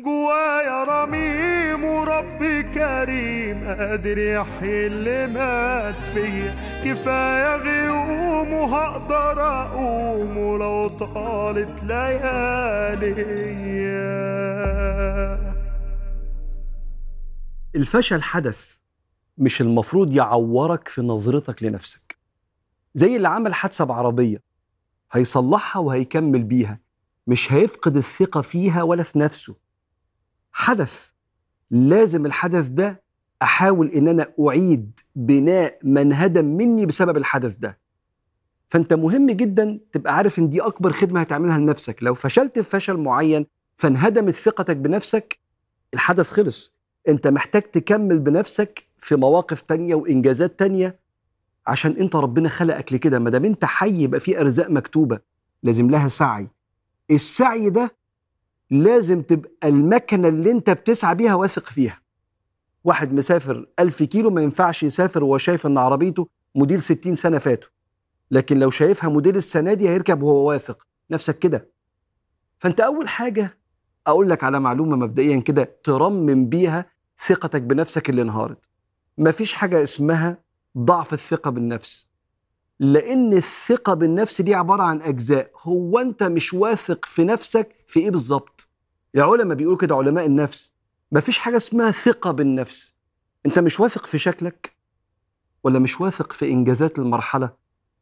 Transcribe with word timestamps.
جوايا 0.00 0.84
رميم 0.84 1.84
وربي 1.84 2.62
كريم 2.62 3.64
قادر 3.68 4.18
يحيي 4.18 4.86
اللي 4.86 5.26
مات 5.26 5.94
فيا 6.14 6.54
كفاية 6.84 7.56
غيوم 7.56 8.52
وهقدر 8.52 9.42
أقوم 9.42 10.36
ولو 10.36 10.88
طالت 10.88 11.82
ليالي. 11.82 13.12
الفشل 17.74 18.22
حدث 18.22 18.76
مش 19.38 19.60
المفروض 19.60 20.12
يعورك 20.12 20.88
في 20.88 21.02
نظرتك 21.02 21.62
لنفسك. 21.62 22.18
زي 22.94 23.16
اللي 23.16 23.28
عمل 23.28 23.54
حادثة 23.54 23.84
بعربية 23.84 24.42
هيصلحها 25.12 25.80
وهيكمل 25.80 26.42
بيها 26.42 26.80
مش 27.26 27.52
هيفقد 27.52 27.96
الثقة 27.96 28.40
فيها 28.40 28.82
ولا 28.82 29.02
في 29.02 29.18
نفسه. 29.18 29.67
حدث. 30.58 31.10
لازم 31.70 32.26
الحدث 32.26 32.68
ده 32.68 33.02
أحاول 33.42 33.88
إن 33.90 34.08
أنا 34.08 34.26
أعيد 34.40 35.00
بناء 35.16 35.78
من 35.82 36.12
هدم 36.12 36.44
مني 36.44 36.86
بسبب 36.86 37.16
الحدث 37.16 37.56
ده. 37.56 37.78
فأنت 38.68 38.92
مهم 38.92 39.26
جدا 39.30 39.80
تبقى 39.92 40.16
عارف 40.16 40.38
إن 40.38 40.48
دي 40.48 40.60
أكبر 40.60 40.92
خدمة 40.92 41.20
هتعملها 41.20 41.58
لنفسك. 41.58 42.02
لو 42.02 42.14
فشلت 42.14 42.58
في 42.58 42.70
فشل 42.70 42.96
معين 42.96 43.46
فانهدمت 43.76 44.34
ثقتك 44.34 44.76
بنفسك 44.76 45.38
الحدث 45.94 46.30
خلص. 46.30 46.74
أنت 47.08 47.26
محتاج 47.26 47.62
تكمل 47.62 48.18
بنفسك 48.18 48.84
في 48.98 49.16
مواقف 49.16 49.60
تانية 49.60 49.94
وإنجازات 49.94 50.58
تانية 50.58 50.98
عشان 51.66 51.92
أنت 51.92 52.16
ربنا 52.16 52.48
خلقك 52.48 52.92
لكده. 52.92 53.18
ما 53.18 53.30
دام 53.30 53.44
أنت 53.44 53.64
حي 53.64 54.02
يبقى 54.02 54.20
في 54.20 54.40
أرزاق 54.40 54.70
مكتوبة 54.70 55.20
لازم 55.62 55.90
لها 55.90 56.08
سعي. 56.08 56.48
السعي 57.10 57.70
ده 57.70 57.97
لازم 58.70 59.22
تبقى 59.22 59.68
المكنة 59.68 60.28
اللي 60.28 60.50
انت 60.50 60.70
بتسعى 60.70 61.14
بيها 61.14 61.34
واثق 61.34 61.64
فيها. 61.64 62.00
واحد 62.84 63.12
مسافر 63.12 63.66
ألف 63.78 64.02
كيلو 64.02 64.30
ما 64.30 64.42
ينفعش 64.42 64.82
يسافر 64.82 65.24
وهو 65.24 65.38
شايف 65.38 65.66
إن 65.66 65.78
عربيته 65.78 66.28
موديل 66.54 66.82
60 66.82 67.14
سنة 67.14 67.38
فاتوا. 67.38 67.70
لكن 68.30 68.58
لو 68.58 68.70
شايفها 68.70 69.10
موديل 69.10 69.36
السنة 69.36 69.74
دي 69.74 69.88
هيركب 69.88 70.22
وهو 70.22 70.48
واثق. 70.48 70.86
نفسك 71.10 71.38
كده. 71.38 71.68
فأنت 72.58 72.80
أول 72.80 73.08
حاجة 73.08 73.58
أقول 74.06 74.30
لك 74.30 74.44
على 74.44 74.60
معلومة 74.60 74.96
مبدئيا 74.96 75.40
كده 75.40 75.76
ترمم 75.84 76.48
بيها 76.48 76.86
ثقتك 77.26 77.62
بنفسك 77.62 78.10
اللي 78.10 78.22
انهارت. 78.22 78.68
مفيش 79.18 79.52
حاجة 79.52 79.82
اسمها 79.82 80.38
ضعف 80.78 81.12
الثقة 81.12 81.50
بالنفس. 81.50 82.08
لأن 82.80 83.32
الثقة 83.32 83.94
بالنفس 83.94 84.40
دي 84.40 84.54
عبارة 84.54 84.82
عن 84.82 85.02
أجزاء. 85.02 85.50
هو 85.62 85.98
أنت 85.98 86.22
مش 86.22 86.54
واثق 86.54 87.04
في 87.04 87.24
نفسك 87.24 87.74
في 87.86 88.00
إيه 88.00 88.10
بالظبط؟ 88.10 88.57
العلماء 89.14 89.56
بيقولوا 89.56 89.78
كده 89.78 89.96
علماء 89.96 90.26
النفس. 90.26 90.72
مفيش 91.12 91.38
حاجة 91.38 91.56
اسمها 91.56 91.90
ثقة 91.90 92.30
بالنفس. 92.30 92.94
انت 93.46 93.58
مش 93.58 93.80
واثق 93.80 94.06
في 94.06 94.18
شكلك 94.18 94.76
ولا 95.64 95.78
مش 95.78 96.00
واثق 96.00 96.32
في 96.32 96.50
إنجازات 96.50 96.98
المرحلة؟ 96.98 97.50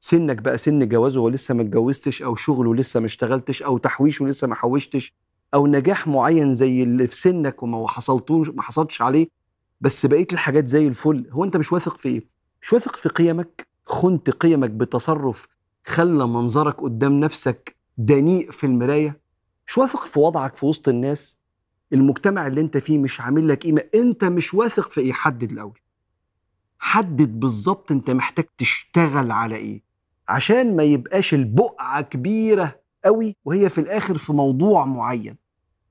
سنك 0.00 0.36
بقى 0.36 0.58
سن 0.58 0.88
جواز 0.88 1.16
ولسه 1.16 1.54
ما 1.54 1.62
اتجوزتش 1.62 2.22
أو 2.22 2.36
شغل 2.36 2.66
ولسه 2.66 3.00
ما 3.00 3.06
اشتغلتش 3.06 3.62
أو 3.62 3.78
تحويش 3.78 4.20
ولسه 4.20 4.46
ما 4.46 4.54
حوشتش 4.54 5.14
أو 5.54 5.66
نجاح 5.66 6.06
معين 6.08 6.54
زي 6.54 6.82
اللي 6.82 7.06
في 7.06 7.16
سنك 7.16 7.62
وما 7.62 7.88
حصلتوش 7.88 8.48
ما 8.48 8.62
حصلتش 8.62 9.02
عليه. 9.02 9.28
بس 9.80 10.06
بقيه 10.06 10.26
الحاجات 10.32 10.68
زي 10.68 10.88
الفل. 10.88 11.26
هو 11.30 11.44
انت 11.44 11.56
مش 11.56 11.72
واثق 11.72 11.96
في 11.98 12.08
إيه؟ 12.08 12.24
مش 12.62 12.72
واثق 12.72 12.96
في 12.96 13.08
قيمك؟ 13.08 13.66
خنت 13.86 14.30
قيمك 14.30 14.70
بتصرف 14.70 15.48
خلى 15.86 16.26
منظرك 16.26 16.80
قدام 16.80 17.20
نفسك 17.20 17.76
دنيء 17.98 18.50
في 18.50 18.64
المراية؟ 18.66 19.20
مش 19.68 19.78
واثق 19.78 20.06
في 20.06 20.18
وضعك 20.18 20.56
في 20.56 20.66
وسط 20.66 20.88
الناس. 20.88 21.38
المجتمع 21.92 22.46
اللي 22.46 22.60
انت 22.60 22.76
فيه 22.76 22.98
مش 22.98 23.20
عامل 23.20 23.48
لك 23.48 23.62
قيمة. 23.62 23.82
انت 23.94 24.24
مش 24.24 24.54
واثق 24.54 24.90
في 24.90 25.00
إيه. 25.00 25.12
حدد 25.12 25.52
الأول. 25.52 25.78
حدد 26.78 27.40
بالظبط 27.40 27.92
انت 27.92 28.10
محتاج 28.10 28.44
تشتغل 28.58 29.30
على 29.30 29.56
إيه. 29.56 29.82
عشان 30.28 30.76
ما 30.76 30.82
يبقاش 30.82 31.34
البقعة 31.34 32.00
كبيرة 32.02 32.80
قوي 33.04 33.36
وهي 33.44 33.68
في 33.68 33.78
الآخر 33.80 34.18
في 34.18 34.32
موضوع 34.32 34.84
معين. 34.84 35.36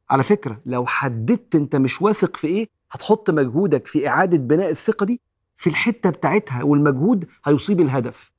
على 0.10 0.24
فكرة 0.24 0.62
لو 0.66 0.86
حددت 0.86 1.56
انت 1.56 1.76
مش 1.76 2.02
واثق 2.02 2.38
في 2.38 2.48
إيه 2.48 2.70
هتحط 2.92 3.30
مجهودك 3.30 3.88
في 3.88 4.08
إعادة 4.08 4.38
بناء 4.38 4.70
الثقة 4.70 5.06
دي 5.06 5.22
في 5.56 5.68
الحتة 5.70 6.10
بتاعتها 6.10 6.64
والمجهود 6.64 7.28
هيصيب 7.46 7.82
الهدف. 7.82 8.32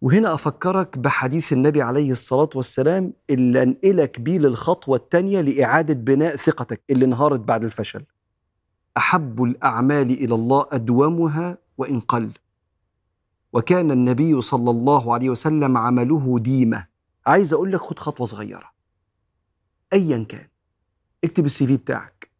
وهنا 0.00 0.34
أفكرك 0.34 0.98
بحديث 0.98 1.52
النبي 1.52 1.82
عليه 1.82 2.10
الصلاة 2.10 2.50
والسلام 2.54 3.12
اللي 3.30 3.62
أنقلك 3.62 4.20
بيه 4.20 4.38
للخطوة 4.38 4.96
الثانية 4.96 5.40
لإعادة 5.40 5.94
بناء 5.94 6.36
ثقتك 6.36 6.82
اللي 6.90 7.04
انهارت 7.04 7.40
بعد 7.40 7.64
الفشل. 7.64 8.04
أحب 8.96 9.42
الأعمال 9.42 10.10
إلى 10.10 10.34
الله 10.34 10.66
أدومها 10.70 11.58
وإن 11.78 12.00
قل. 12.00 12.30
وكان 13.52 13.90
النبي 13.90 14.40
صلى 14.40 14.70
الله 14.70 15.14
عليه 15.14 15.30
وسلم 15.30 15.76
عمله 15.76 16.38
ديمة. 16.38 16.86
عايز 17.26 17.52
أقول 17.52 17.72
لك 17.72 17.80
خد 17.80 17.98
خطوة 17.98 18.26
صغيرة. 18.26 18.70
ايا 19.92 20.26
كان. 20.28 20.48
اكتب 21.24 21.46
السي 21.46 21.66
في 21.66 21.76
بتاعك. 21.76 22.30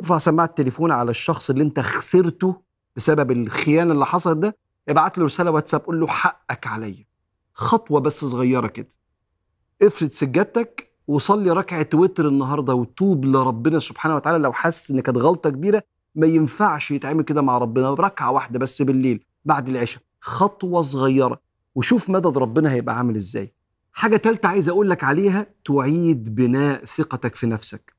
ارفع 0.00 0.18
سماعة 0.18 0.46
التليفون 0.46 0.92
على 0.92 1.10
الشخص 1.10 1.50
اللي 1.50 1.62
انت 1.62 1.80
خسرته 1.80 2.62
بسبب 2.96 3.30
الخيانة 3.30 3.92
اللي 3.92 4.06
حصلت 4.06 4.36
ده 4.36 4.56
ابعت 4.90 5.18
له 5.18 5.24
رسالة 5.24 5.50
واتساب 5.50 5.80
قول 5.80 6.00
له 6.00 6.06
حقك 6.06 6.66
عليا. 6.66 7.04
خطوة 7.54 8.00
بس 8.00 8.24
صغيرة 8.24 8.66
كده. 8.66 8.88
افرد 9.82 10.12
سجادتك 10.12 10.90
وصلي 11.06 11.50
ركعة 11.50 11.88
وتر 11.94 12.28
النهارده 12.28 12.74
وتوب 12.74 13.24
لربنا 13.24 13.78
سبحانه 13.78 14.14
وتعالى. 14.16 14.38
لو 14.38 14.52
حاسس 14.52 14.90
إن 14.90 15.00
كانت 15.00 15.18
غلطة 15.18 15.50
كبيرة 15.50 15.82
ما 16.14 16.26
ينفعش 16.26 16.90
يتعمل 16.90 17.24
كده 17.24 17.42
مع 17.42 17.58
ربنا. 17.58 17.90
ركعه 17.90 18.30
واحدة 18.30 18.58
بس 18.58 18.82
بالليل 18.82 19.24
بعد 19.44 19.68
العشاء. 19.68 20.02
خطوة 20.20 20.82
صغيرة. 20.82 21.40
وشوف 21.74 22.10
مدد 22.10 22.38
ربنا 22.38 22.72
هيبقى 22.72 22.96
عامل 22.96 23.16
إزاي. 23.16 23.54
حاجة 23.92 24.16
تالتة 24.16 24.48
عايز 24.48 24.68
أقول 24.68 24.90
لك 24.90 25.04
عليها 25.04 25.46
تعيد 25.64 26.34
بناء 26.34 26.84
ثقتك 26.84 27.34
في 27.34 27.46
نفسك. 27.46 27.94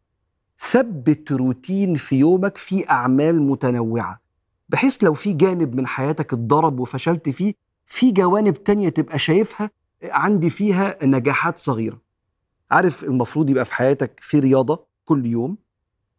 ثبت 0.72 1.32
روتين 1.32 1.96
في 1.96 2.16
يومك 2.16 2.58
في 2.58 2.90
أعمال 2.90 3.42
متنوعة. 3.42 4.22
بحيث 4.72 5.04
لو 5.04 5.14
في 5.14 5.34
جانب 5.34 5.76
من 5.76 5.88
حياتك 5.88 6.34
اتضرب 6.34 6.80
وفشلت 6.80 7.30
فيه 7.30 7.54
في 7.88 8.12
جوانب 8.12 8.54
تانية 8.64 8.90
تبقى 8.90 9.20
شايفها 9.20 9.72
عندي 10.04 10.50
فيها 10.50 10.98
نجاحات 11.04 11.60
صغيرة. 11.60 12.02
عارف 12.72 13.04
المفروض 13.04 13.50
يبقى 13.50 13.66
في 13.66 13.74
حياتك 13.74 14.20
في 14.22 14.40
رياضة 14.40 14.84
كل 15.06 15.26
يوم 15.26 15.58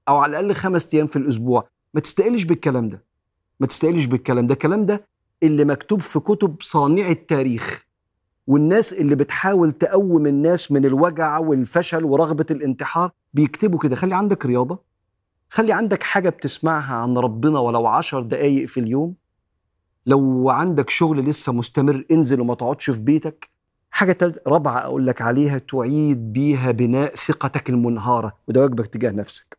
أو 0.08 0.16
على 0.16 0.30
الأقل 0.40 0.54
خمس 0.54 0.94
أيام 0.94 1.06
في 1.06 1.16
الأسبوع. 1.16 1.68
ما 1.94 2.00
تستقلش 2.00 2.42
بالكلام 2.44 2.88
ده. 2.88 3.04
ما 3.60 3.66
تستقلش 3.66 4.04
بالكلام 4.04 4.46
ده. 4.46 4.54
الكلام 4.54 4.86
ده 4.86 5.06
اللي 5.42 5.64
مكتوب 5.64 6.00
في 6.00 6.20
كتب 6.20 6.56
صانع 6.60 7.08
التاريخ. 7.08 7.86
والناس 8.46 8.92
اللي 8.92 9.14
بتحاول 9.14 9.72
تقوم 9.72 10.26
الناس 10.26 10.72
من 10.72 10.84
الوجع 10.86 11.38
والفشل 11.38 12.04
ورغبة 12.04 12.46
الانتحار 12.50 13.10
بيكتبوا 13.34 13.78
كده. 13.78 13.96
خلي 13.96 14.14
عندك 14.14 14.46
رياضة. 14.46 14.91
خلي 15.54 15.72
عندك 15.72 16.02
حاجة 16.02 16.28
بتسمعها 16.28 16.94
عن 16.94 17.18
ربنا 17.18 17.58
ولو 17.58 17.86
عشر 17.86 18.22
دقايق 18.22 18.68
في 18.68 18.80
اليوم. 18.80 19.14
لو 20.06 20.50
عندك 20.50 20.90
شغل 20.90 21.24
لسه 21.24 21.52
مستمر 21.52 22.04
انزل 22.10 22.40
وما 22.40 22.54
تقعدش 22.54 22.90
في 22.90 23.02
بيتك. 23.02 23.50
حاجة 23.90 24.18
رابعة 24.46 24.78
أقول 24.78 25.06
لك 25.06 25.22
عليها 25.22 25.58
تعيد 25.58 26.32
بيها 26.32 26.70
بناء 26.70 27.16
ثقتك 27.16 27.70
المنهارة 27.70 28.38
وده 28.48 28.60
واجبك 28.60 28.86
تجاه 28.86 29.10
نفسك. 29.10 29.58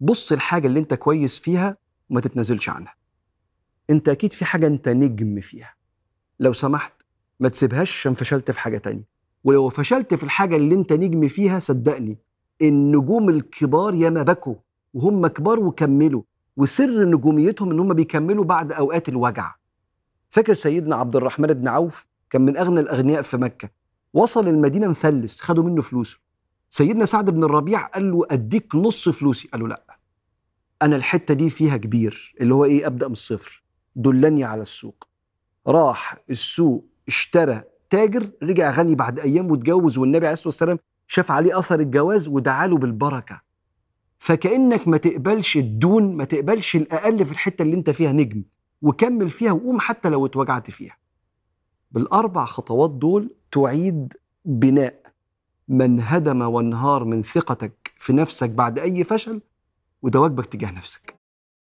بص 0.00 0.32
الحاجة 0.32 0.66
اللي 0.66 0.80
انت 0.80 0.94
كويس 0.94 1.38
فيها 1.38 1.76
وما 2.10 2.20
تتنازلش 2.20 2.68
عنها. 2.68 2.94
انت 3.90 4.08
أكيد 4.08 4.32
في 4.32 4.44
حاجة 4.44 4.66
انت 4.66 4.88
نجم 4.88 5.40
فيها. 5.40 5.74
لو 6.40 6.52
سمحت 6.52 6.92
ما 7.40 7.48
تسيبهاش 7.48 7.98
عشان 7.98 8.14
فشلت 8.14 8.50
في 8.50 8.60
حاجة 8.60 8.78
تانية. 8.78 9.04
ولو 9.44 9.68
فشلت 9.68 10.14
في 10.14 10.22
الحاجة 10.22 10.56
اللي 10.56 10.74
انت 10.74 10.92
نجم 10.92 11.28
فيها 11.28 11.58
صدقني 11.58 12.18
النجوم 12.62 13.28
الكبار 13.28 13.94
ياما 13.94 14.22
بكوا 14.22 14.54
وهم 14.94 15.26
كبار 15.26 15.60
وكملوا 15.60 16.22
وسر 16.56 17.04
نجوميتهم 17.04 17.70
إن 17.70 17.80
هم 17.80 17.94
بيكملوا 17.94 18.44
بعد 18.44 18.72
أوقات 18.72 19.08
الوجع. 19.08 19.54
فاكر 20.30 20.54
سيدنا 20.54 20.96
عبد 20.96 21.16
الرحمن 21.16 21.46
بن 21.46 21.68
عوف 21.68 22.06
كان 22.30 22.42
من 22.42 22.56
أغنى 22.56 22.80
الأغنياء 22.80 23.22
في 23.22 23.36
مكة؟ 23.36 23.70
وصل 24.12 24.48
المدينة 24.48 24.86
مفلس 24.86 25.40
خدوا 25.40 25.64
منه 25.64 25.82
فلوسه. 25.82 26.18
سيدنا 26.70 27.04
سعد 27.04 27.30
بن 27.30 27.44
الربيع 27.44 27.86
قال 27.86 28.10
له 28.10 28.26
أديك 28.30 28.74
نص 28.74 29.08
فلوسي. 29.08 29.48
قال 29.48 29.60
له 29.60 29.68
لا 29.68 29.98
أنا 30.82 30.96
الحتة 30.96 31.34
دي 31.34 31.50
فيها 31.50 31.76
كبير 31.76 32.34
اللي 32.40 32.54
هو 32.54 32.64
إيه 32.64 32.86
أبدأ 32.86 33.06
من 33.06 33.12
الصفر. 33.12 33.62
دلني 33.96 34.44
على 34.44 34.62
السوق. 34.62 35.08
راح 35.66 36.16
السوق 36.30 36.84
اشترى 37.08 37.62
تاجر 37.90 38.30
رجع 38.42 38.70
غني 38.70 38.94
بعد 38.94 39.18
أيام 39.18 39.50
واتجوز 39.50 39.98
والنبي 39.98 40.26
عليه 40.26 40.32
الصلاة 40.32 40.48
والسلام 40.48 40.78
شاف 41.08 41.30
عليه 41.30 41.58
أثر 41.58 41.80
الجواز 41.80 42.28
ودعا 42.28 42.66
له 42.66 42.78
بالبركة. 42.78 43.40
فكأنك 44.18 44.88
ما 44.88 44.96
تقبلش 44.96 45.56
الدون 45.56 46.16
ما 46.16 46.24
تقبلش 46.24 46.76
الأقل 46.76 47.24
في 47.24 47.32
الحتة 47.32 47.62
اللي 47.62 47.76
أنت 47.76 47.90
فيها 47.90 48.12
نجم 48.12 48.42
وكمل 48.82 49.30
فيها 49.30 49.52
وقوم 49.52 49.80
حتى 49.80 50.08
لو 50.08 50.26
اتوجعت 50.26 50.70
فيها. 50.70 50.96
بالأربع 51.90 52.44
خطوات 52.44 52.90
دول 52.90 53.34
تعيد 53.52 54.14
بناء 54.44 55.02
من 55.68 56.00
هدم 56.00 56.42
وانهار 56.42 57.04
من 57.04 57.22
ثقتك 57.22 57.92
في 57.98 58.12
نفسك 58.12 58.50
بعد 58.50 58.78
أي 58.78 59.04
فشل 59.04 59.40
وده 60.02 60.20
واجبك 60.20 60.46
تجاه 60.46 60.70
نفسك. 60.70 61.23